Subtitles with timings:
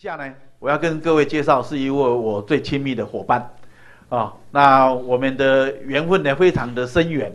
[0.00, 3.50] 下呢，我要跟各位介绍是一位我最亲密的伙伴，
[4.08, 7.30] 啊，那我们的缘分呢非常的深远，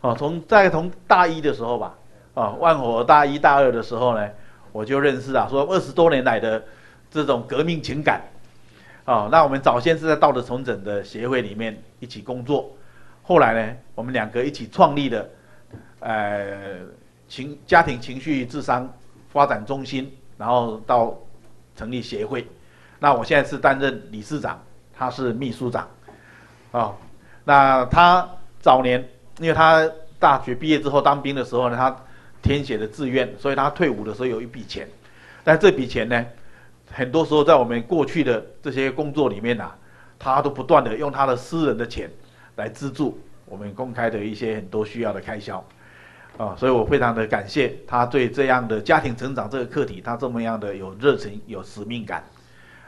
[0.00, 1.94] 啊，从在从大一的时候吧，
[2.34, 4.28] 啊，万火大一大二的时候呢，
[4.72, 6.60] 我就认识啊，说二十多年来的
[7.12, 8.22] 这种革命情感，
[9.04, 12.72] 啊，那我们早先是在道德重整的协会里面一起工作，
[13.22, 15.24] 后来呢，我们两个一起创立了，
[16.00, 16.80] 呃，
[17.28, 18.92] 情家庭情绪智商
[19.28, 21.16] 发展中心，然后到。
[21.80, 22.46] 成立协会，
[22.98, 25.88] 那我现在是担任理事长，他是秘书长，
[26.72, 26.94] 啊、哦，
[27.44, 28.28] 那他
[28.60, 29.02] 早年
[29.38, 31.96] 因为他大学毕业之后当兵的时候呢，他
[32.42, 34.86] 填写的志愿，所以他退伍的时候有一笔钱，
[35.42, 36.26] 但这笔钱呢，
[36.92, 39.72] 很多时候在我们过去的这些工作里面呐、
[40.18, 42.10] 他都不断的用他的私人的钱
[42.56, 45.64] 来资助我们公开的一些很多需要的开销。
[46.40, 52.24] 啊，所以我非常的感谢他对这样的家庭成长这个课题，他这么样的有热情、有使命感。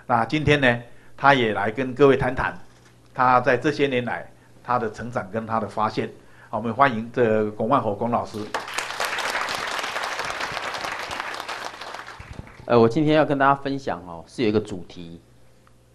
[0.06, 0.82] 那今天呢，
[1.18, 2.58] 他也来跟各位谈谈
[3.12, 4.26] 他在这些年来
[4.64, 6.08] 他的成长跟他的发现。
[6.48, 8.38] 好，我们欢迎这龚万火龚老师。
[12.64, 15.20] 呃，我今天要跟大家分享哦，是有一个主题，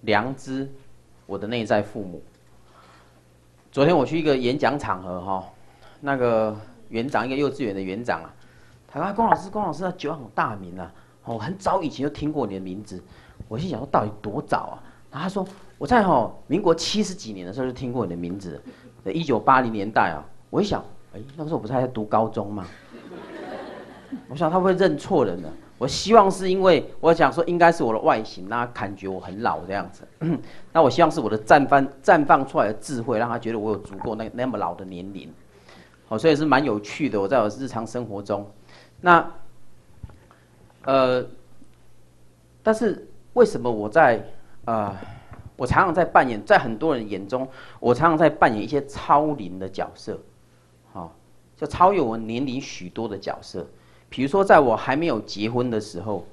[0.01, 0.69] 良知，
[1.25, 2.21] 我的内在父母。
[3.71, 5.43] 昨天我去一个演讲场合哈，
[5.99, 6.55] 那个。
[6.89, 8.33] 园长，一个幼稚园的园长啊，
[8.87, 10.91] 他说：“龚老师，龚老师，他久仰大名啊，
[11.25, 13.01] 哦，很早以前就听过你的名字。”
[13.47, 14.75] 我心想说：“到底多早啊？”
[15.11, 18.61] 然后他说：“我在哦，民国七十几年的时候就听过你的名字，
[19.03, 20.83] 在一九八零年代啊。”我一想，
[21.13, 22.65] 哎，那个时候我不是还在读高中吗？
[24.29, 25.49] 我想他会认错人呢？
[25.77, 30.07] 我希望是因为我想说，应该是我的外形让他感觉我很老这样子。
[30.73, 35.31] 那我希望是我的绽放绽放出来的智慧，让他觉得我有足够那那么老的年龄。
[36.09, 37.19] 好，所以是蛮有趣的。
[37.19, 38.49] 我在我日常生活中，
[39.01, 39.29] 那，
[40.85, 41.25] 呃，
[42.63, 44.17] 但是为什么我在
[44.63, 44.97] 啊、呃，
[45.57, 47.45] 我常常在扮演，在很多人眼中，
[47.81, 50.17] 我常常在扮演一些超龄的角色，
[50.93, 51.13] 好，
[51.57, 53.67] 就超越我年龄许多的角色。
[54.09, 56.25] 比如说，在我还没有结婚的时候，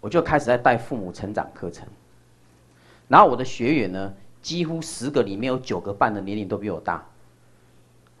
[0.00, 1.86] 我就开始在带父母成长课程，
[3.06, 7.06] 然后我的学员呢，几乎十个里面有九个半的年龄都比我大。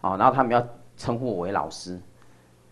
[0.02, 0.62] 好，然后他们要
[0.96, 1.98] 称呼我为老师，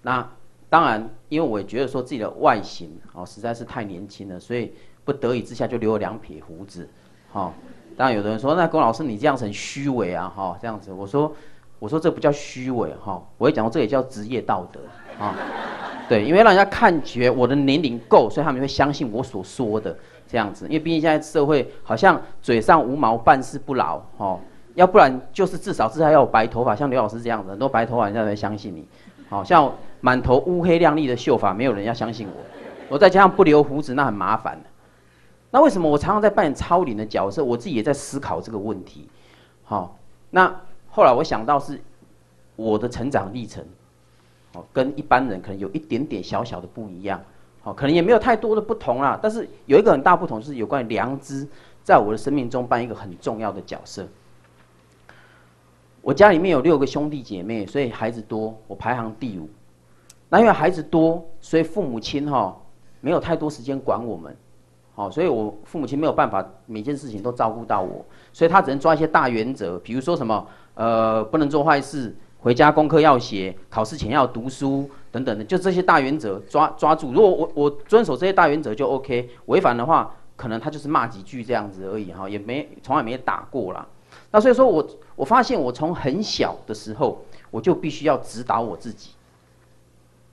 [0.03, 0.29] 那
[0.69, 4.75] 当然，因为我也觉得说自己的外形哦实在是太年轻了，所以
[5.05, 6.89] 不得已之下就留了两撇胡子。
[7.31, 7.55] 好，
[7.97, 11.33] 当然有的人说，那龚老师你这样子很虚伪啊，哈，这样子，我说，
[11.79, 14.81] 我说这不叫虚伪哈，我会讲说这也叫职业道德
[15.25, 15.35] 啊，
[16.09, 24.37] 对，因为让人家看觉我的年龄够，所以他们会相信我所说的这样子，因为毕竟现在社会好像嘴上无毛，办事不牢，哈。
[24.75, 28.86] 要不然就是至少至少要有白头发，像刘老师这样子，很多白头发人家才相信你。
[29.28, 32.34] 好像满头乌黑亮丽的秀发，没有人要相信我。
[32.88, 34.60] 我再加上不留胡子，那很麻烦。
[35.53, 37.44] 那为什么我常常在扮演超龄的角色？
[37.44, 39.08] 我自己也在思考这个问题。
[39.62, 39.97] 好，
[40.31, 40.53] 那
[40.88, 41.81] 后来我想到是
[42.56, 43.64] 我的成长历程，
[44.54, 47.20] 哦，跟一般人可能有一点点小小的不一样。
[47.62, 49.16] 好，可能也没有太多的不同啦。
[49.22, 51.47] 但是有一个很大不同，就是有关于良知，
[51.84, 54.08] 在我的生命中扮演一个很重要的角色。
[56.02, 59.49] 我家里面有六个兄弟姐妹，所以孩子多，我排行第五。
[60.31, 62.56] 那因为孩子多，所以父母亲哈
[63.00, 64.35] 没有太多时间管我们，
[64.94, 77.12] 好，所以我父母亲没有办法每件事情都照顾到我，所以他只能抓一些大原则，比如说什么呃不能做坏事，回家功课要写，考试前要读书等等的，就这些大原则抓抓住。
[77.12, 83.87] 如果我我遵守这些大原则就 OK，违反的话，可能他就是骂几句这样子而已哈，也没从来没打过啦。
[84.31, 84.87] 那所以说我
[85.17, 89.11] 我发现我从很小的时候我就必须要指导我自己，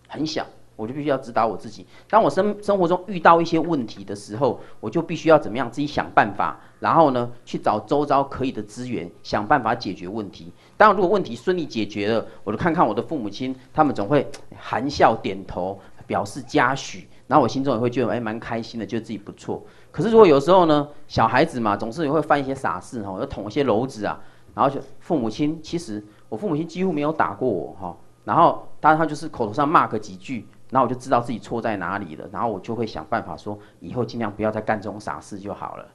[0.08, 0.46] 很小
[0.76, 1.86] 我就必须要指导我自己。
[2.08, 10.54] 当我生生活中遇到一些问题的时候，我就必须要怎么样自己想办法，然后呢去找周遭可以的资源，想办法解决问题。
[10.78, 17.08] 当然，如果问题顺利解决了，我就看看我的父母亲，他们总会含笑点头，表示嘉许。
[17.28, 19.62] 然后我心中也会觉得哎，蛮开心的，觉得自己不错。
[19.92, 24.20] 可是如果有时候呢，小孩子嘛，总是也会犯一些傻事哈，要捅一些篓子啊。
[24.56, 27.96] 然后就父母亲，其实我父母亲几乎没有打过我哈。
[28.24, 32.28] 然后当然他就是口头上骂个几句，然后我就知道自己错在哪里了。
[32.32, 35.86] 然后我就会想办法说，以后尽量不要再干这种傻事就好了。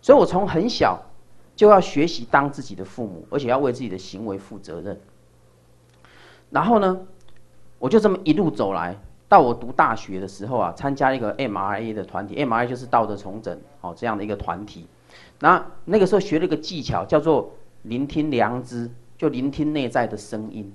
[0.00, 1.02] 所以我从很小
[1.54, 5.00] 就要学习当自己的父母，而且要为自己的行为负责任。
[6.50, 7.00] 然后呢，
[7.78, 8.96] 我就这么一路走来。
[9.28, 14.86] 到我读大学的时候啊，参加一个 MRA 的团体，MRA 就是道德重整哦这样的一个团体。
[15.40, 17.52] 那那个时候学了一个技巧，叫做
[17.82, 20.72] 聆听良知，就聆听内在的声音。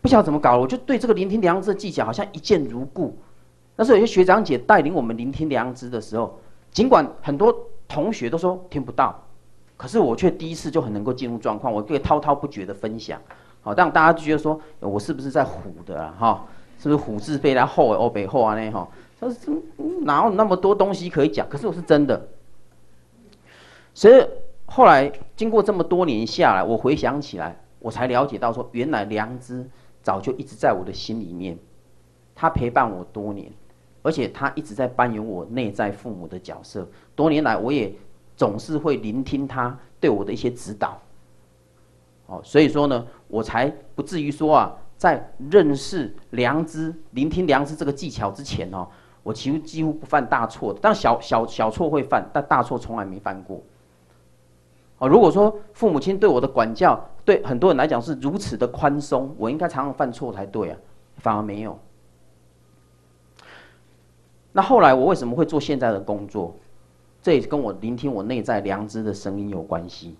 [0.00, 3.16] 不晓得怎么搞，我就对这个聆听良知的技巧好像一见如故。
[3.76, 6.38] 那时候有些学长姐带领我们聆听良知的时候，
[6.70, 7.54] 尽管很多
[7.88, 9.24] 同学都说听不到，
[9.76, 13.20] 可是我却第一次就很能够进入状况，我可以滔滔不绝的分享，
[13.60, 16.46] 好，让大家就觉得说我是不是在唬的啦，哈，
[16.78, 18.88] 是不是虎字背来后哦背后啊那哈，
[19.20, 19.54] 他说
[20.02, 21.48] 哪有那么多东西可以讲？
[21.48, 22.28] 可是我是真的。
[23.92, 24.24] 所以
[24.66, 29.68] 后来经过这么多年下来，我回想起来，我才了解到说，原来良知
[30.02, 31.58] 早就一直在我的心里面，
[32.34, 33.50] 他陪伴我多年，
[34.02, 36.88] 而且他一直在扮演我内在父母的角色。
[37.16, 37.92] 多年来，我也
[38.36, 40.96] 总是会聆听他对我的一些指导。
[42.26, 48.86] 哦，所以说呢，我才不至于说啊，在认识良知、聆听良知这个技巧之前哦，
[49.22, 53.62] 我其实几乎不犯大错的，但小小小错会犯，但大错从来没犯过。
[54.98, 60.78] 哦，如果说父母亲对我的管教，对很多人来讲是如此的宽松，我应该常常犯错才对啊，
[61.18, 61.78] 反而没有。
[64.50, 66.56] 那后来我为什么会做现在的工作？
[67.22, 70.16] 这也跟我聆听我内在良知的声音有关系。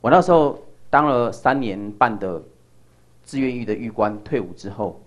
[0.00, 0.58] 我那时候
[0.90, 2.42] 当了三年半的
[3.24, 5.00] 志愿役的役官，退伍之后，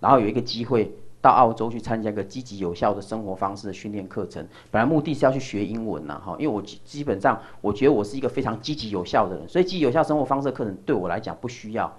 [0.00, 0.92] 然后有一个机会。
[1.22, 11.94] 到澳洲去参加一个积极有效的生活方式的训练课程，本来目的是要去学英文呐，哈，因为我基本上我觉得我是一个非常积极有效的人，所以积极有效生活方式的课程对我来讲不需要，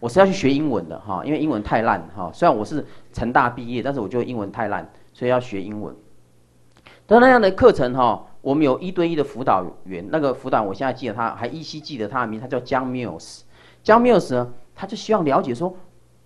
[0.00, 5.94] 我是要去学英文的哈，因为英文太烂哈，虽然我是成大毕业，但是我觉得英文太烂，所以要学英文。
[7.06, 13.42] 但那样的课程哈，我们有一对一的辅导员，那个辅导我现在记得他还依稀记得他的名，他叫江 Mills，
[13.84, 15.74] 江 Mills 呢，他就希望了解说，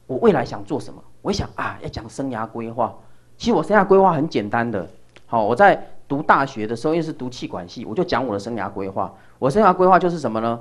[0.07, 1.03] 我未来想做什么。
[1.23, 2.97] 我想啊，要讲生涯规划。
[3.37, 4.89] 其实我生涯规划很简单的。
[5.27, 9.15] 好，我在读大学的时候，因为是读气管系，我就讲我的生涯规划。
[9.39, 10.59] 我生涯规划就是什么呢？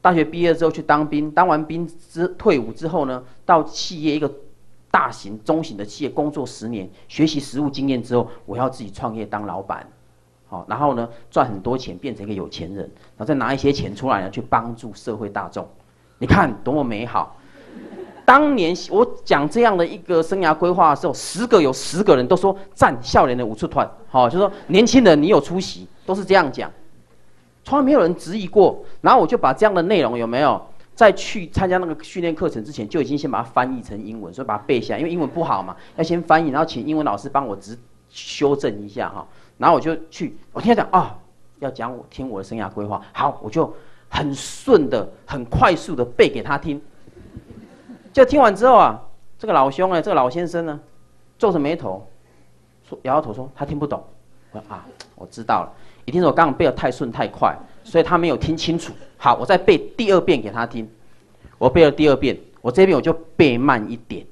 [0.00, 4.30] 大学毕业之后去当兵，当完兵之退伍之后呢，到企业一个
[4.90, 9.84] 大型、中型的企业工作十年，学习实务经验之后，我要自己创业当老板。
[10.46, 12.84] 好，然后呢，赚很多钱，变成一个有钱人，
[13.16, 15.66] 然后再拿一些钱出来呢，去帮助社会大众。
[16.18, 17.36] 你看多么美好！
[18.24, 26.68] 当年我讲这样的一个生涯规划的时候，十个有十个人都说赞少年的武术团，好，就说年轻人你有出息，都是这样讲，
[27.62, 28.82] 从来没有人质疑过。
[29.00, 30.60] 然后我就把这样的内容有没有
[30.94, 37.78] 在去参加那个训练课程之前，就已经先把它翻译成英文，所以把它背下来，因为英文不好嘛，要先翻译，然后请英文老师帮我直
[38.08, 39.24] 修正一下哈。
[39.58, 41.16] 然后我就去，我听他讲啊，
[41.60, 43.72] 要讲我听我的生涯规划，好，我就
[44.08, 46.80] 很顺的、很快速的背给他听。
[48.12, 49.02] 就听完之后啊，
[49.38, 50.80] 这个老兄呢，这个老先生呢，
[51.38, 52.06] 皱着眉头，
[52.88, 54.02] 说摇摇头说他听不懂。
[54.52, 55.72] 我说啊，我知道了，
[56.06, 58.92] 一定是我刚刚背得太顺太快，所以他没有听清楚。
[59.18, 60.88] 好，我再背第二遍给他听。
[61.58, 64.26] 我背了第二遍，我这边我就背慢一点。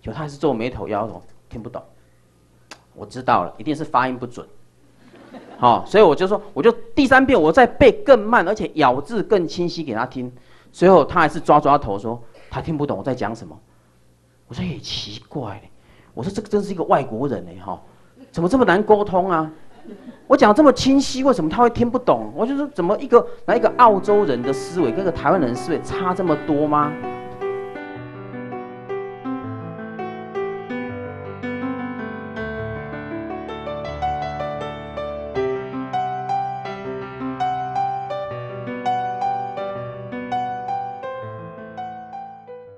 [0.00, 1.80] 就他还是皱眉头摇摇头，听不懂。
[2.94, 4.44] 我知道了，一定是发音不准。
[5.58, 10.30] 好，所以我就说，我就第三遍我再背更慢，而且咬字更清晰给他听。
[10.70, 12.22] 随后他还是抓抓头说。
[12.54, 13.58] 他听不懂我在讲什么，
[14.46, 15.58] 我说也奇怪，
[16.12, 17.80] 我说这个真是一个外国人哎哈，
[18.30, 19.50] 怎么这么难沟通啊？
[20.26, 22.30] 我讲这么清晰，为什么他会听不懂？
[22.36, 26.92] 我就说怎么一个来一个澳洲人的思维跟个台湾人思维差这么多吗？